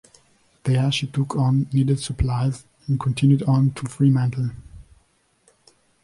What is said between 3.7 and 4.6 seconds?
to Fremantle.